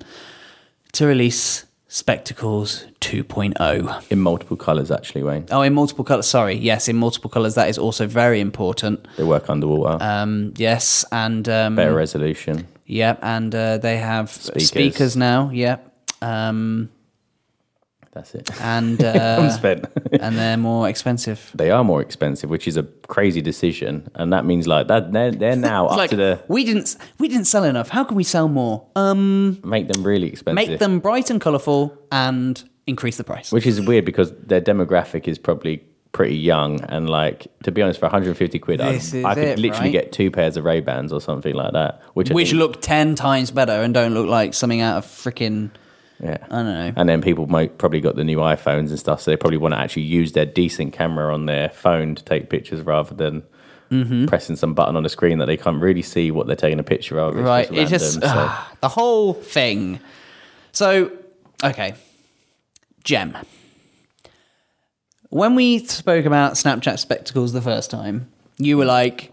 [0.93, 4.11] to release Spectacles 2.0.
[4.11, 5.45] In multiple colours, actually, Wayne.
[5.51, 6.25] Oh, in multiple colors.
[6.25, 7.55] Sorry, yes, in multiple colors.
[7.55, 9.05] That is also very important.
[9.17, 10.01] They work underwater.
[10.01, 12.65] Um, yes, and um, Better resolution.
[12.85, 15.17] Yep, and uh, they have speakers, Speakers.
[15.17, 15.49] now.
[15.49, 15.93] Yep.
[16.21, 16.89] Um,
[18.13, 18.49] That's it.
[18.61, 19.85] and uh, I'm spent.
[20.11, 21.49] and they're more expensive.
[21.55, 25.31] They are more expensive, which is a crazy decision, and that means like that they're,
[25.31, 27.89] they're now up like to the we didn't we didn't sell enough.
[27.89, 28.85] How can we sell more?
[28.95, 30.69] Um, make them really expensive.
[30.69, 33.51] make them bright and colourful and increase the price.
[33.51, 35.77] which is weird because their demographic is probably
[36.11, 38.99] pretty young, and like to be honest, for 150 quid, I, I
[39.35, 39.91] could it, literally right?
[39.91, 42.81] get two pairs of Ray Bans or something like that, which I Which think- look
[42.81, 45.69] ten times better and don't look like something out of freaking.
[46.21, 46.37] Yeah.
[46.51, 46.93] I don't know.
[46.95, 49.73] And then people might probably got the new iPhones and stuff, so they probably want
[49.73, 53.43] to actually use their decent camera on their phone to take pictures rather than
[53.89, 54.27] Mhm.
[54.27, 56.83] pressing some button on the screen that they can't really see what they're taking a
[56.83, 57.35] picture of.
[57.37, 59.99] It's right just it just so- ah, the whole thing
[60.71, 61.11] so
[61.63, 61.95] okay
[63.03, 63.35] Jem
[65.29, 69.31] when we spoke about snapchat spectacles the first time you were like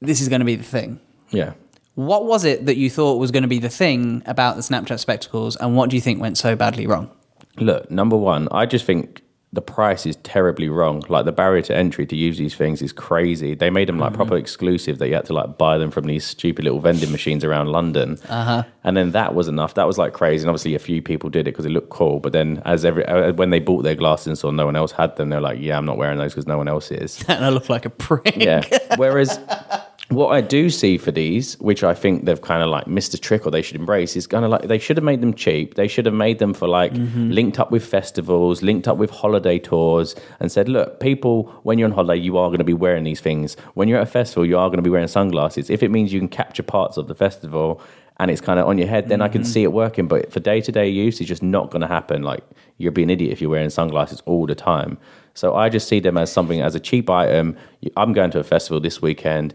[0.00, 1.52] this is going to be the thing yeah.
[1.98, 5.00] What was it that you thought was going to be the thing about the snapchat
[5.00, 7.10] spectacles and what do you think went so badly wrong
[7.60, 11.02] Look, number one, I just think the price is terribly wrong.
[11.08, 13.54] Like the barrier to entry to use these things is crazy.
[13.54, 16.24] They made them like proper exclusive that you had to like buy them from these
[16.24, 18.18] stupid little vending machines around London.
[18.28, 19.74] uh-huh And then that was enough.
[19.74, 20.42] That was like crazy.
[20.42, 22.20] And obviously, a few people did it because it looked cool.
[22.20, 24.92] But then, as every uh, when they bought their glasses and saw no one else
[24.92, 27.44] had them, they're like, "Yeah, I'm not wearing those because no one else is." and
[27.44, 28.62] i look like a prick yeah.
[28.96, 29.40] Whereas
[30.10, 33.18] what I do see for these, which I think they've kind of like missed a
[33.18, 35.74] trick or they should embrace, is kind of like they should have made them cheap.
[35.74, 37.32] They should have made them for like Mhm.
[37.34, 41.88] linked up with festivals, linked up with holiday tours, and said, look, people, when you're
[41.88, 43.56] on holiday, you are going to be wearing these things.
[43.74, 45.68] When you're at a festival, you are going to be wearing sunglasses.
[45.68, 47.78] If it means you can capture parts of the festival
[48.18, 49.46] and it's kind of on your head, then I can Mhm.
[49.46, 50.08] see it working.
[50.08, 52.22] But for day to day use, it's just not going to happen.
[52.22, 52.42] Like
[52.78, 54.96] you'd be an idiot if you're wearing sunglasses all the time.
[55.34, 57.54] So I just see them as something as a cheap item.
[57.96, 59.54] I'm going to a festival this weekend.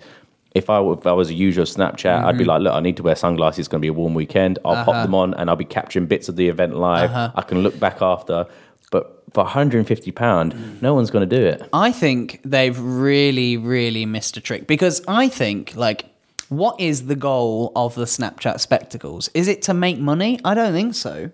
[0.55, 2.47] If I, if I was a user of Snapchat, I'd be Mhm.
[2.47, 3.59] like, look, I need to wear sunglasses.
[3.59, 4.59] It's going to be a warm weekend.
[4.63, 4.85] I'll Uh-huh.
[4.85, 7.09] pop them on and I'll be capturing bits of the event live.
[7.09, 7.31] Uh-huh.
[7.35, 8.45] I can look back after.
[8.91, 11.67] But for 150 pound, no one's going to do it.
[11.73, 16.05] I think they've really, really missed a trick because I think, like,
[16.49, 19.31] what is the goal of the Snapchat spectacles?
[19.33, 20.39] Is it to make money?
[20.45, 21.31] I don't think so.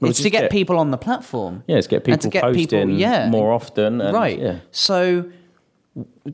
[0.00, 1.62] Well, it's to get, get- people on the platform.
[1.66, 3.30] Yeah, it's get And to people get people- posting yeah.
[3.30, 4.02] more often.
[4.02, 4.38] And, right.
[4.38, 4.56] Yeah.
[4.72, 5.24] So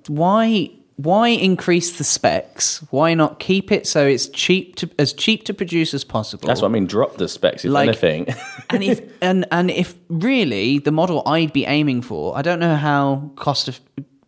[0.09, 0.70] why
[1.03, 2.79] why increase the specs?
[2.91, 6.47] Why not keep it so it's cheap to as cheap to produce as possible?
[6.47, 6.87] That's what I mean.
[6.87, 8.27] Drop the specs, if Like- anything.
[8.71, 12.77] and if and and if really the model I'd be aiming for, I don't know
[12.77, 13.81] how cost of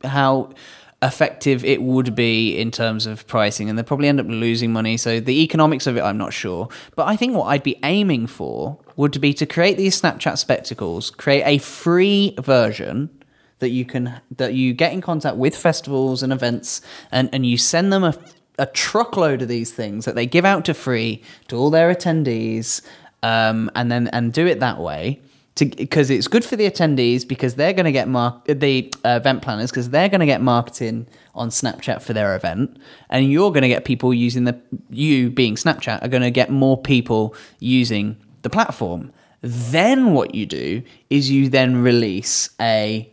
[0.02, 0.50] how
[1.02, 4.96] effective it would be in terms of pricing, and they'd probably end up losing money.
[4.96, 6.68] So the economics of it, I'm not sure.
[6.96, 11.10] But I think what I'd be aiming for would be to create these Snapchat spectacles,
[11.10, 13.10] create a free version
[13.62, 17.56] that you can that you get in contact with festivals and events, and and you
[17.56, 18.14] send them a
[18.58, 22.82] a truckload of these things that they give out to free to all their attendees,
[23.22, 25.20] um, and then and do it that way.
[25.54, 29.42] Because it's good for the attendees because they're going to get mark the uh, event
[29.42, 32.78] planners because they're going to get marketing on Snapchat for their event,
[33.10, 34.58] and you're going to get people using the
[34.90, 39.12] you being Snapchat are going to get more people using the platform.
[39.42, 43.11] Then what you do is you then release a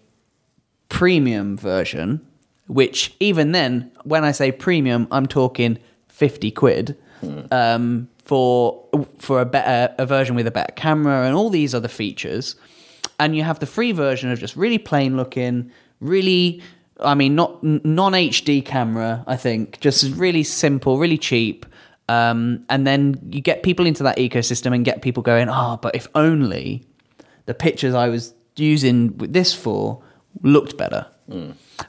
[0.90, 2.26] premium version,
[2.68, 5.78] which even then, when I say premium, I'm talking
[6.10, 6.98] 50 quid
[7.52, 8.86] um, for
[9.18, 12.56] for a better a version with a better camera and all these other features.
[13.20, 16.62] And you have the free version of just really plain looking, really,
[17.02, 19.24] I mean, not non HD camera.
[19.28, 21.66] I think just really simple, really cheap.
[22.08, 25.48] Um, and then you get people into that ecosystem and get people going.
[25.50, 26.84] Oh, but if only
[27.46, 30.02] the pictures I was using with this for
[30.42, 31.08] looked better.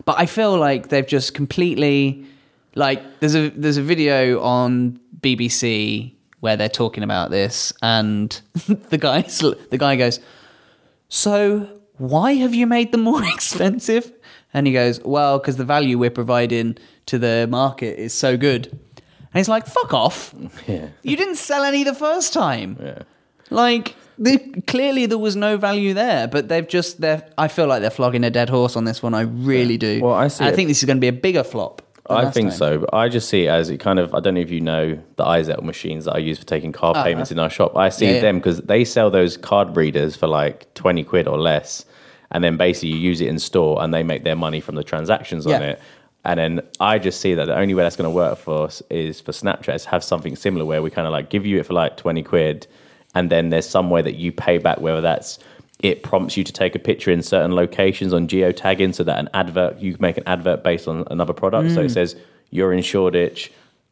[0.04, 2.26] But I feel like they've just completely
[2.74, 8.40] like there's a there's a video on BBC where they're talking about this and
[8.90, 10.20] the guy the guy goes,
[11.08, 14.12] "So, why have you made them more expensive?"
[14.52, 16.76] And he goes, "Well, because the value we're providing
[17.06, 20.34] to the market is so good." And he's like, "Fuck off!
[20.66, 20.88] Yeah.
[21.02, 22.76] You didn't sell any the first time.
[22.80, 23.02] Yeah.
[23.48, 27.26] Like, the, clearly there was no value there, but they've just they're.
[27.38, 29.14] I feel like they're flogging a dead horse on this one.
[29.14, 30.00] I really do.
[30.02, 31.82] Well, I see And I it- think this is going to be a bigger flop.
[32.08, 32.58] than I last think time.
[32.58, 34.14] so, but I just see it as it kind of.
[34.14, 36.96] I don't know if you know the iZettle machines that I use for taking card
[36.96, 37.04] Uh-huh.
[37.04, 37.76] payments in our shop.
[37.76, 38.20] I see Yeah, yeah.
[38.20, 41.84] them because they sell those card readers for like twenty quid or less,
[42.30, 44.84] and then basically you use it in store and they make their money from the
[44.84, 45.68] transactions on Yeah.
[45.70, 45.80] it.
[46.22, 48.82] And then I just see that the only way that's going to work for us
[48.90, 51.64] is for Snapchat is have something similar where we kind of like give you it
[51.64, 52.66] for like twenty quid,
[53.14, 55.38] and then there's some way that you pay back, whether that's
[55.80, 59.28] it prompts you to take a picture in certain locations on geotagging so that an
[59.32, 61.90] advert you make an advert based on another product so it Mm.
[61.94, 62.16] says
[62.50, 63.50] you're in Shoreditch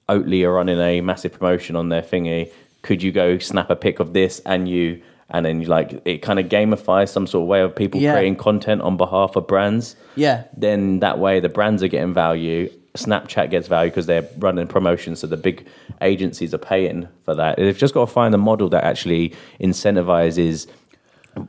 [0.09, 2.51] Oatly are running a massive promotion on their thingy
[2.83, 5.01] could you go snap a pic of this and you
[5.31, 8.13] and then you like it kind of gamifies some sort of way of people Yeah.
[8.13, 10.43] creating content on behalf of brands Yeah.
[10.55, 15.21] then that way the brands are getting value snapchat gets value because they're running promotions
[15.21, 15.67] so the big
[16.01, 17.57] agencies are paying for that.
[17.57, 20.67] They've just got to find a model that actually incentivizes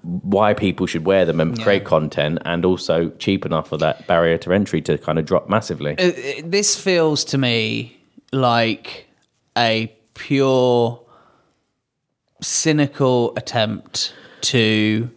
[0.03, 4.37] why people should wear them and create content and also cheap enough for that barrier
[4.37, 5.95] to entry to kind of drop massively.
[6.43, 7.99] This feels to me
[8.31, 9.07] like
[9.57, 11.01] a pure
[12.41, 15.09] cynical attempt to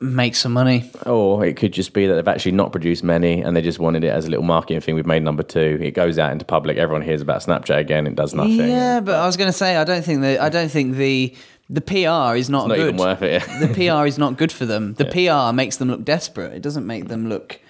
[0.00, 0.90] make some money.
[1.06, 4.04] Or it could just be that they've actually not produced many and they just wanted
[4.04, 4.94] it as a little marketing thing.
[4.94, 5.78] We've made number two.
[5.80, 6.76] It goes out into public.
[6.76, 8.06] Everyone hears about Snapchat again.
[8.06, 8.58] It does nothing.
[8.58, 11.34] Yeah, but I was going to say I don't think that I don't think the
[11.70, 12.94] the PR is not, not good.
[12.94, 13.42] even worth it.
[13.60, 14.94] the PR is not good for them.
[14.94, 16.54] The PR makes them look desperate.
[16.54, 17.60] It doesn't make them look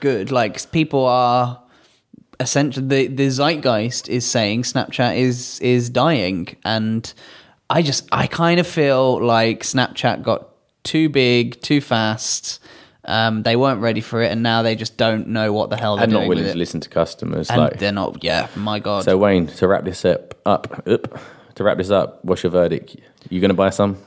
[0.00, 0.30] good.
[0.30, 1.60] Like people are
[2.40, 7.12] essentially the the zeitgeist is saying Snapchat is is dying, and
[7.70, 10.47] I just I kind of feel like Snapchat got
[10.88, 12.60] too big, too fast.
[13.04, 15.96] Um, they weren't ready for it, and now they just don't know what the hell
[15.96, 17.50] they're and not willing to listen to customers.
[17.50, 18.24] And like they're not.
[18.24, 19.04] Yeah, my god.
[19.04, 21.20] So Wayne, to wrap this up, up, up,
[21.54, 22.96] to wrap this up, what's your verdict?
[23.28, 23.98] You going to buy some?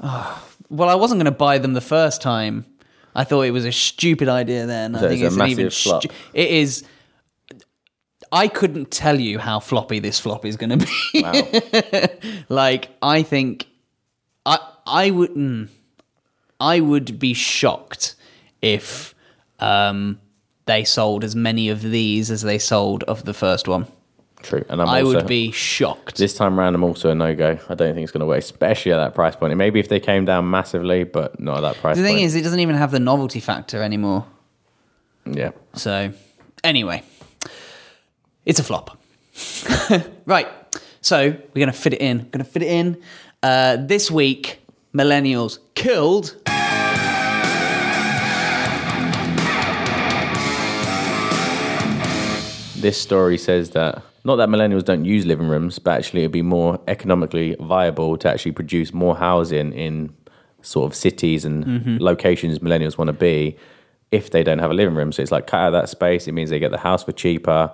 [0.70, 2.66] Well, I wasn't going to buy them the first time.
[3.14, 4.96] I thought it was a stupid idea then.
[4.96, 6.06] I think it's it's, an even flop.
[6.34, 6.84] it is.
[8.32, 12.44] I couldn't tell you how floppy this flop is going to be.
[12.50, 13.68] like I think,
[14.46, 15.68] I I would mm,
[16.62, 18.16] I would be shocked
[18.62, 19.16] if
[19.60, 20.20] um,
[20.66, 23.88] they sold as many of these as they sold of the first one.
[24.44, 26.18] True, and I'm I also, would be shocked.
[26.18, 27.60] This time around, I'm also a no go.
[27.70, 29.56] I don't think it's going to work, especially at that price point.
[29.56, 32.26] Maybe if they came down massively, but not at that price The thing point.
[32.26, 34.26] is, it doesn't even have the novelty factor anymore.
[35.26, 35.52] yeah.
[35.76, 36.12] So,
[36.64, 37.04] anyway,
[38.46, 39.00] it's a flop.
[40.26, 40.48] right.
[41.02, 42.18] So, we're going to fit it in.
[42.32, 42.98] Going to fit it in.
[43.44, 44.60] Uh, this week,
[44.94, 46.36] millennials killed.
[52.82, 56.42] This story says that not that millennials don't use living rooms, but actually it'd be
[56.42, 60.14] more economically viable to actually produce more housing in
[60.62, 62.00] sort of cities and Mhm.
[62.00, 63.56] locations millennials want to be
[64.12, 65.12] if they don't have a living room.
[65.12, 66.28] So it's like cut out that space.
[66.28, 67.72] It means they get the house for cheaper,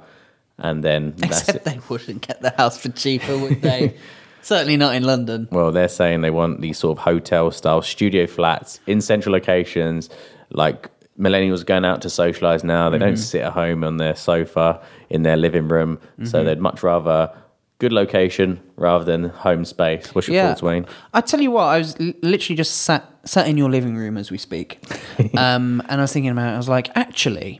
[0.58, 3.96] and then that's Except they wouldn't get the house for cheaper, would they?
[4.42, 5.50] Certainly not in London.
[5.52, 10.10] Well, they're saying they want these sort of hotel style studio flats in central locations.
[10.52, 10.90] Like
[11.20, 13.18] millennials going out to socialize now, they don't Mhm.
[13.18, 16.00] sit at home on their sofa in their living room.
[16.24, 16.46] So Mhm.
[16.46, 17.32] they'd much rather
[17.80, 20.14] good location rather than home space.
[20.14, 20.48] What's your Yeah.
[20.50, 20.86] thoughts, Wayne?
[21.14, 24.18] I tell you what, I was l- literally just sat sat in your living room
[24.18, 24.80] as we speak,
[25.38, 26.50] um, and I was thinking about.
[26.52, 26.54] it.
[26.54, 27.60] I was like, actually,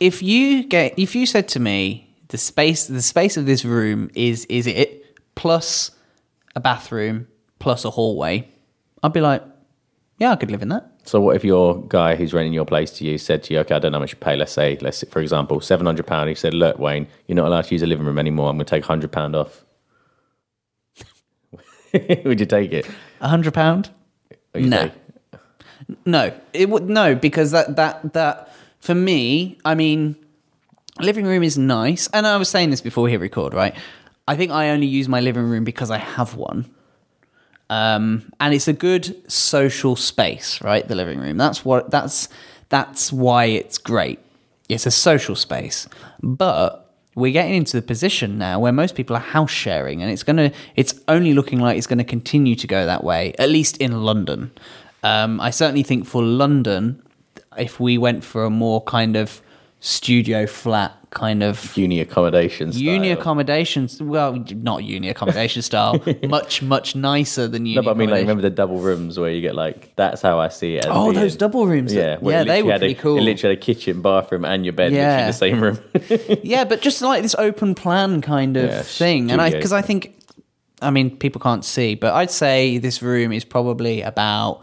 [0.00, 4.10] if you get, if you said to me, the space, the space of this room
[4.14, 5.04] is is it
[5.34, 5.92] plus
[6.56, 7.26] a bathroom
[7.58, 8.48] plus a hallway,
[9.02, 9.42] I'd be like,
[10.18, 10.90] yeah, I could live in that.
[11.04, 13.74] So what if your guy who's renting your place to you said to you, okay,
[13.74, 14.36] I don't know how much you pay.
[14.36, 16.28] Let's say, let's say, for example, seven hundred pound.
[16.28, 18.48] He said, look, Wayne, you're not allowed to use a living room anymore.
[18.48, 19.64] I'm going to take hundred pound off.
[21.92, 22.88] Would you take it?
[23.20, 23.90] Hundred pound?
[24.54, 24.90] No.
[26.06, 30.16] No, it would no because that that that for me, I mean,
[31.00, 33.74] living room is nice, and I was saying this before we hit record, right?
[34.28, 36.70] I think I only use my living room because I have one,
[37.72, 40.86] um, and it's a good social space, right?
[40.86, 41.38] The living room.
[41.38, 42.28] That's what that's
[42.68, 44.18] that's why it's great.
[44.68, 45.88] It's a social space,
[46.22, 50.22] but we're getting into the position now where most people are house sharing, and it's
[50.22, 53.78] gonna it's only looking like it's going to continue to go that way, at least
[53.78, 54.50] in London.
[55.02, 57.02] Um, I certainly think for London,
[57.56, 59.40] if we went for a more kind of
[59.80, 66.94] studio flat kind of uni accommodations, uni accommodations, well, not uni accommodation style, much much
[66.96, 67.76] nicer than uni.
[67.76, 70.40] No, but I mean, like, remember the double rooms where you get like that's how
[70.40, 70.86] I see it.
[70.88, 71.94] Oh, being- those double rooms.
[71.94, 73.18] Yeah, where Yeah, they were had a- pretty cool.
[73.18, 74.98] It literally had a kitchen, bathroom, and your bed Yeah.
[75.00, 76.40] literally in the same room.
[76.42, 79.82] yeah, but just like this open plan kind of Yeah, thing, and I because I
[79.82, 80.14] think,
[80.80, 84.62] I mean, people can't see, but I'd say this room is probably about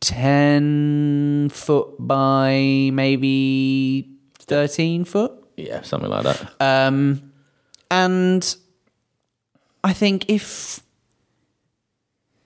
[0.00, 4.10] ten foot by maybe
[4.44, 5.32] thirteen foot.
[5.56, 6.52] yeah, something like that.
[6.60, 7.32] Um,
[7.90, 8.56] and
[9.82, 10.80] I think if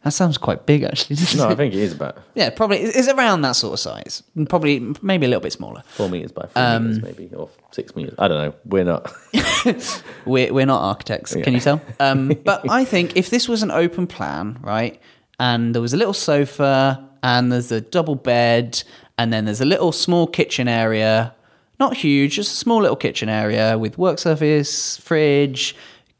[0.04, 1.16] that sounds quite big, actually.
[1.16, 1.56] doesn't No, I it?
[1.56, 4.22] think it is about yeah, probably it's around that sort of size.
[4.48, 5.82] Probably maybe a little bit smaller.
[5.88, 8.14] four meters by four Um, meters, maybe, or six meters.
[8.18, 8.54] I don't know.
[8.64, 9.12] We're not.
[10.24, 11.34] We're we're not architects.
[11.34, 11.80] Can you tell?
[12.00, 15.00] Um, but I think if this was an open plan, right,
[15.40, 18.82] and there was a little sofa, and there's a double bed,
[19.18, 21.34] and then there's a little small kitchen area,
[21.79, 25.77] not huge, just a small little kitchen area with work surface, fridge,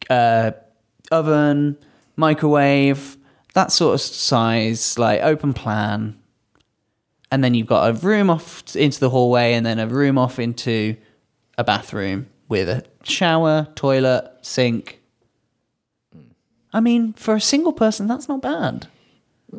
[0.09, 0.53] uh,
[1.11, 1.77] oven,
[2.17, 3.17] microwave,
[3.55, 6.19] that sort of size, like open plan.
[7.31, 10.39] And then you've got a room off into the hallway, and then a room off
[10.39, 10.97] into
[11.59, 15.01] a bathroom with a shower, toilet, sink.
[16.73, 18.87] I mean, for a single person, that's not bad.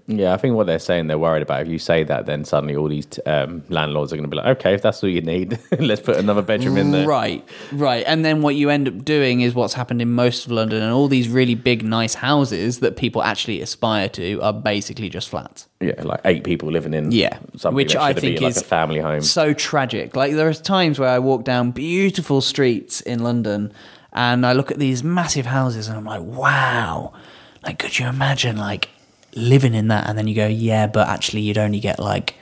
[0.06, 1.62] Yeah, I think what they're saying they're worried about.
[1.62, 4.58] If you say that, then suddenly all these um, landlords are going to be like,
[4.58, 7.08] okay, if that's all you need, let's put another bedroom in there.
[7.08, 8.04] Right, right.
[8.06, 10.92] And then what you end up doing is what's happened in most of London, and
[10.92, 15.68] all these really big, nice houses that people actually aspire to are basically just flats.
[15.80, 17.12] Yeah, like eight people living in.
[17.12, 19.22] Yeah, something which that I think like is a family home.
[19.22, 20.16] so tragic.
[20.16, 23.74] Like there are times where I walk down beautiful streets in London,
[24.14, 27.14] and I look at these massive houses, and I'm like, wow.
[27.64, 28.90] Like, could you imagine like
[29.36, 30.08] living in that?
[30.10, 32.36] And then you go, yeah, but actually, you'd only get like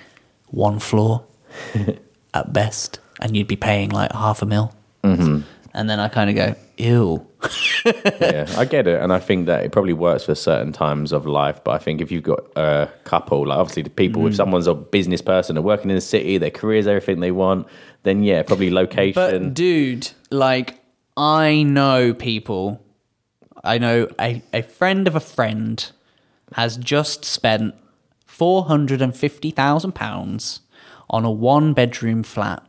[0.48, 1.24] one floor
[2.34, 4.74] at best, and you'd be paying like half a mil.
[5.04, 5.44] Mhm.
[5.74, 7.28] And then I kind of go, ew.
[7.86, 11.26] yeah, I get it, and I think that it probably works for certain times of
[11.28, 11.64] life.
[11.64, 14.38] But I think if you've got a couple, like obviously the people, if Mm.
[14.38, 17.68] someone's a business person, they're working in the city, their career's everything they want,
[18.04, 19.14] then yeah, probably location.
[19.44, 20.80] But dude, like
[21.16, 22.82] I know people.
[23.64, 25.92] I know a, a friend of a friend
[26.54, 27.76] has just spent
[28.26, 30.62] four hundred and fifty thousand pounds
[31.10, 32.64] on a one bedroom flat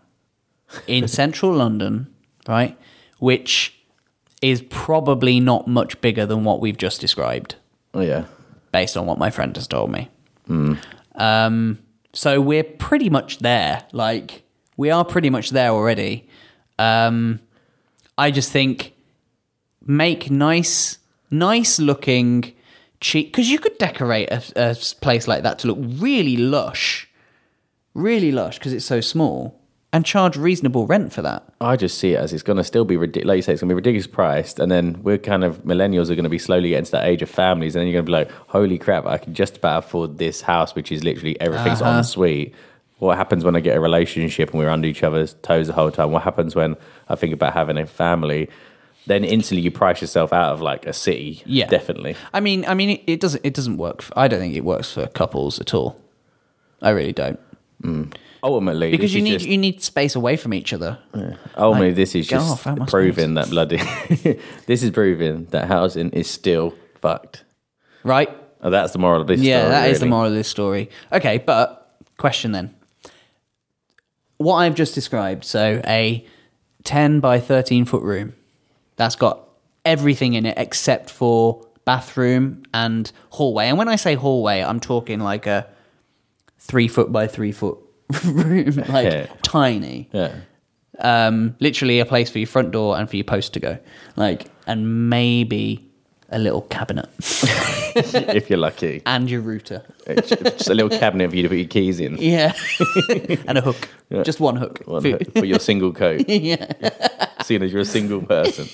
[0.87, 2.13] in central London,
[2.47, 2.79] right?
[3.19, 3.75] Which
[4.41, 7.57] is probably not much bigger than what we've just described.
[7.95, 8.27] Oh, yeah.
[8.73, 10.09] Based on what my friend has told me.
[10.49, 10.79] Mm.
[11.17, 11.79] Um,
[12.13, 13.85] so we're pretty much there.
[13.93, 14.43] Like
[14.77, 16.29] we are pretty much there already.
[16.79, 17.41] Um,
[18.17, 18.95] I just think
[19.85, 20.99] make nice,
[21.31, 22.55] nice looking,
[23.01, 27.09] cheap because you could decorate a, a place like that to look really lush,
[27.95, 29.61] really lush because it's so small,
[29.93, 31.43] and charge reasonable rent for that.
[31.61, 33.29] I just see it as it's going to still be ridiculous.
[33.29, 36.11] Like you say, it's going to be ridiculous priced, and then we're kind of millennials
[36.11, 38.05] are going to be slowly getting to that age of families, and then you're going
[38.07, 39.07] to be like, "Holy crap!
[39.07, 41.99] I can just about afford this house, which is literally everything's Uh-huh.
[41.99, 42.55] en suite."
[42.99, 45.93] What happens when I get a relationship and we're under each other's toes the whole
[45.93, 46.11] time?
[46.11, 46.75] What happens when
[47.09, 48.49] I think about having a family?
[49.09, 51.43] Then instantly you price yourself out of like a city.
[51.47, 51.67] Yeah.
[51.67, 52.15] definitely.
[52.33, 53.45] I mean, I mean, it, it doesn't.
[53.45, 54.03] It doesn't work.
[54.03, 56.01] For, I don't think it works for couples at all.
[56.81, 57.41] I really don't.
[57.83, 58.15] Mm.
[58.43, 60.99] Ultimately, Because you need just- you need space away from each other.
[61.57, 63.79] Ultimately, Like, this is just off, proving that bloody.
[64.67, 67.45] this is proving that housing is still fucked.
[68.05, 68.31] Right?
[68.61, 69.49] And that's the moral of this story.
[69.51, 69.71] yeah, story.
[69.73, 70.89] that is the moral of this story.
[71.13, 72.75] Okay, but question then.
[74.37, 76.25] What I've just described, so a
[76.85, 78.35] 10 by 13 foot room,
[78.99, 79.49] that's got
[79.87, 83.69] everything in it except for bathroom and hallway.
[83.69, 85.67] And when I say hallway, I'm talking like a
[86.59, 87.79] three foot by three foot
[88.25, 89.27] room, like Yeah.
[89.43, 90.11] tiny.
[90.13, 90.35] Yeah.
[90.99, 93.79] Um, literally a place for your front door and for your post to go.
[94.17, 95.88] Like, and maybe
[96.31, 99.03] a little cabinet if you're lucky.
[99.07, 99.83] and your router.
[100.07, 102.17] It's just a little cabinet for you to put your keys in.
[102.19, 102.53] Yeah.
[103.47, 103.89] and a hook.
[104.11, 104.23] Yeah.
[104.25, 104.81] Just one hook.
[104.87, 106.25] One For- hook for your single coat.
[106.29, 106.71] yeah.
[107.45, 108.69] Seeing as you're a single person.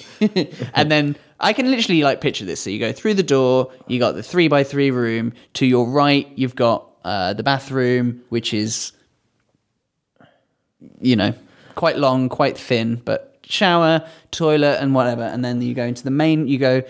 [0.74, 2.60] and then I can literally like picture this.
[2.60, 5.32] So you go through the door, you got the three by three room.
[5.54, 8.92] To your right, you've got uh, the bathroom, which is,
[11.00, 11.34] you know,
[11.74, 15.22] quite long, quite thin, but shower, toilet, and whatever.
[15.22, 16.82] And then you go into the main, you go.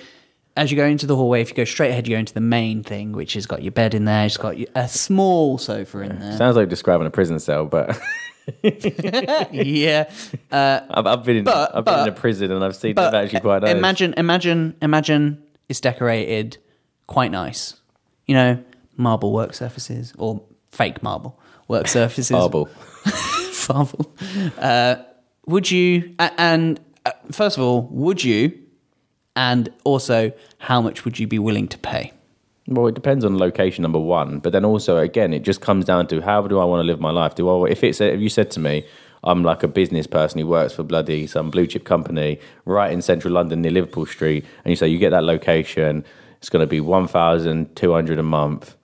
[0.57, 2.41] As you go into the hallway, if you go straight ahead, you go into the
[2.41, 4.25] main thing, which has got your bed in there.
[4.25, 6.37] It's got a small sofa in there.
[6.37, 7.99] Sounds like describing a prison cell, but
[9.53, 10.09] yeah.
[10.53, 13.11] Uh, I've, I've been in, But- I've been in a prison and I've seen but
[13.11, 13.73] them actually quite nice.
[13.75, 16.59] imagine, imagine, imagine it's decorated
[17.07, 17.75] quite nice.
[18.27, 18.65] You know,
[18.97, 21.39] marble work surfaces or fake marble
[21.69, 22.31] work surfaces.
[22.31, 22.69] Marble.
[23.69, 24.15] Marble.
[24.59, 24.97] Uh,
[25.47, 26.15] would you?
[26.19, 28.59] And uh, first of all, would you?
[29.37, 32.13] And also, how much would you be willing to pay?
[32.67, 34.39] Well, it depends on location, number one.
[34.39, 37.01] But then also, again, it just comes down to how do I want to live
[37.01, 37.35] my life?
[37.35, 38.87] Do I, if it's, if you said to me,
[39.25, 43.03] I'm like a business person who works for bloody some blue chip company right in
[43.03, 46.05] central London near Liverpool Street, and you say you get that location,
[46.39, 48.77] it's going to be one thousand two hundred a month,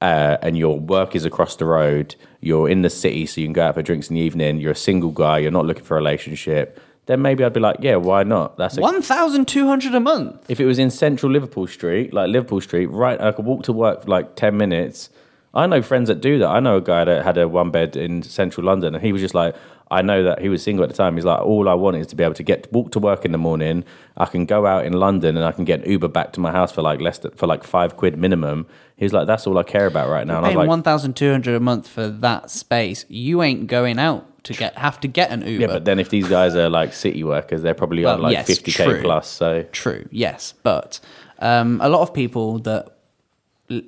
[0.00, 2.16] uh, and your work is across the road.
[2.40, 4.58] You're in the city, so you can go out for drinks in the evening.
[4.58, 5.38] You're a single guy.
[5.38, 6.80] You're not looking for a relationship.
[7.06, 8.56] Then maybe I'd be like, yeah, why not?
[8.56, 10.48] That's a, One thousand two hundred a month.
[10.50, 13.72] if it was in central Liverpool Street, like Liverpool Street, right, I could walk to
[13.72, 15.10] work for like 10 minutes.
[15.52, 16.48] I know friends that do that.
[16.48, 19.20] I know a guy that had a one bed in central London and he was
[19.20, 19.54] just like,
[19.90, 21.14] I know that he was single at the time.
[21.14, 23.32] He's like, all I want is to be able to get walk to work in
[23.32, 23.84] the morning.
[24.16, 26.50] I can go out in London and I can get an Uber back to my
[26.50, 28.66] house for like less than, for like five quid minimum.
[28.96, 30.38] He's like, that's all I care about right now.
[30.38, 33.42] And I was Paying like, one thousand two hundred a month for that space, you
[33.42, 35.60] ain't going out to get have to get an Uber.
[35.60, 38.46] yeah, but then if these guys are like city workers, they're probably on Well, like
[38.46, 39.28] yes, 50k plus.
[39.28, 41.00] So True, yes, but
[41.40, 42.96] um, a lot of people that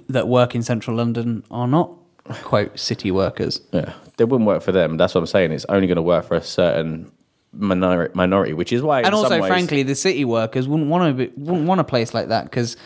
[0.09, 1.93] that work in central London are not
[2.43, 3.61] quote city workers.
[3.73, 4.97] Yeah, they wouldn't work for them.
[4.97, 5.53] That's what I'm saying.
[5.53, 7.13] It's only going to work for a certain
[7.53, 11.31] minor- minority, which is why, and also, ways, frankly, the city workers wouldn't want to
[11.37, 12.77] wouldn't want a place like that because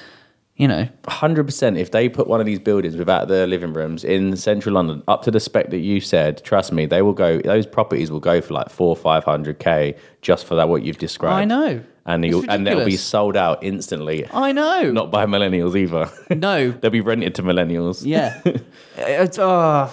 [0.60, 1.76] you know hundred percent.
[1.78, 5.22] If they put one of these buildings without the living rooms in central London up
[5.22, 7.40] to the spec that you said, trust me, they will go.
[7.40, 10.98] Those properties will go for like four, five hundred k just for that what you've
[10.98, 11.40] described.
[11.40, 11.82] I know.
[12.06, 14.26] and you'll, and they'll be sold out instantly.
[14.32, 14.90] I know.
[14.90, 16.10] Not by millennials either.
[16.36, 16.70] No.
[16.70, 18.04] they'll be rented to millennials.
[18.04, 18.40] Yeah.
[18.98, 19.90] Uh, it's, oh.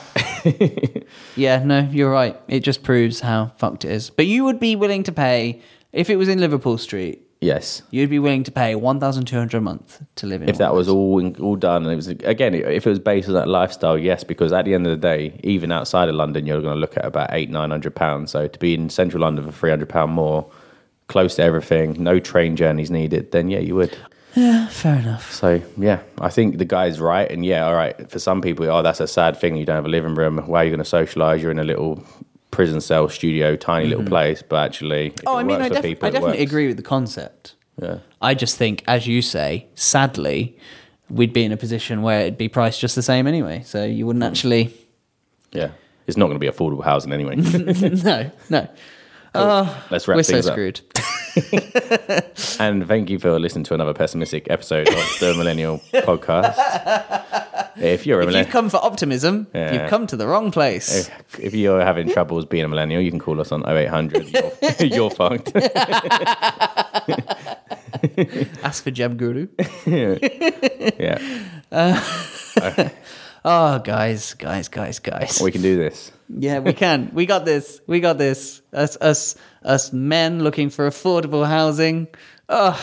[1.35, 2.35] yeah, no, you're right.
[2.49, 4.09] It just proves how fucked it is.
[4.09, 5.61] But you would be willing to pay,
[5.93, 7.83] if it was in Liverpool Street, Yes.
[7.91, 11.19] you'd be willing to pay 1200 a month to live in If that was all
[11.19, 14.23] in- all done, and it was again, if it was based on that lifestyle, yes,
[14.23, 16.97] because at the end of the day, even outside of London, you're going to look
[16.97, 18.31] at about eight, nine hundred pounds.
[18.31, 20.49] So to be in central London for three hundred pound more,
[21.07, 23.95] close to everything, no train journeys needed, then yeah, you would.
[24.35, 25.31] Yeah, fair enough.
[25.31, 28.09] So yeah, I think the guy's right, and yeah, all right.
[28.11, 29.55] For some people, oh, that's a sad thing.
[29.57, 30.37] You don't have a living room.
[30.47, 31.41] Where are you going to socialise?
[31.41, 32.03] You're in a little
[32.57, 34.09] prison cell studio, tiny little Mhm.
[34.09, 34.41] place.
[34.41, 36.51] But actually, Oh, I mean, I, def- people, I definitely works.
[36.51, 37.53] agree with the concept.
[37.81, 37.97] Yeah.
[38.19, 40.57] I just think, as you say, sadly,
[41.07, 43.61] we'd be in a position where it'd be priced just the same anyway.
[43.63, 44.73] So you wouldn't actually.
[45.51, 45.69] Yeah,
[46.07, 47.35] it's not going to be affordable housing anyway.
[48.03, 48.67] no, no.
[49.35, 50.53] Oh, Let's wrap we're so things up.
[50.53, 50.81] screwed.
[52.59, 56.55] and thank you for listening to another pessimistic episode of the Millennial Podcast.
[57.79, 59.73] If you're a If millennial, you've come for optimism, Yeah.
[59.73, 61.07] you've come to the wrong place.
[61.09, 64.29] if, if you're having troubles being a millennial, you can call us on 0800.
[64.33, 64.51] You're,
[64.87, 65.51] you're fucked.
[68.63, 69.47] Ask for Jem Guru.
[69.85, 71.17] yeah.
[71.71, 72.89] Uh,
[73.45, 75.39] oh, guys, guys, guys, guys.
[75.43, 76.11] We can do this.
[76.29, 77.11] Yeah, we can.
[77.13, 77.81] We got this.
[77.87, 78.61] We got this.
[78.73, 82.07] Us, us, us men looking for affordable housing.
[82.49, 82.75] Oh,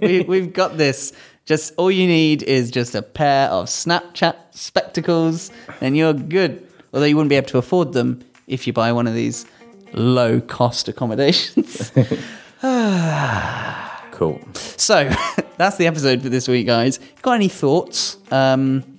[0.00, 1.12] we, we've got this.
[1.48, 6.68] Just all you need is just a pair of Snapchat spectacles, and you're good.
[6.92, 9.46] Although you wouldn't be able to afford them if you buy one of these
[9.94, 11.90] low cost accommodations.
[14.18, 14.40] Cool.
[14.54, 15.08] So
[15.58, 16.98] that's the episode for this week, guys.
[17.22, 18.16] Got any thoughts?
[18.32, 18.98] Um,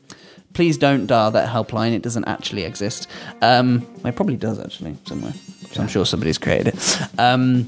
[0.53, 1.91] please don't dial that helpline.
[1.93, 3.09] It doesn't actually exist.
[3.41, 5.33] Um, well, it probably does actually somewhere.
[5.73, 7.19] So I'm sure somebody's created it.
[7.19, 7.67] Um,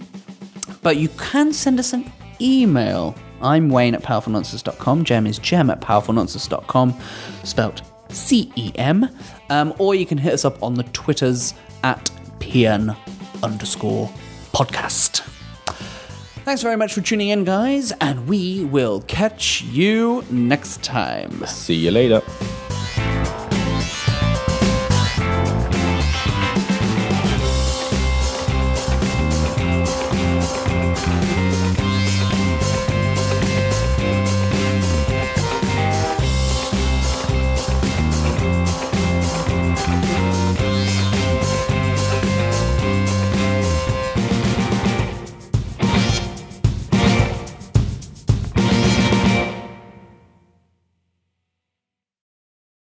[0.82, 2.10] but you can send us an
[2.40, 3.18] email.
[3.42, 5.04] I'm Wayne at powerfulnonsense.com.
[5.04, 7.00] Jem is Jem at powerfulnonsense.com,
[7.44, 9.08] spelt C E M.
[9.50, 12.96] Um, or you can hit us up on the Twitters at PN
[13.44, 14.10] underscore
[14.54, 15.22] podcast.
[16.44, 21.46] Thanks very much for tuning in, guys, and we will catch you next time.
[21.46, 22.22] See you later.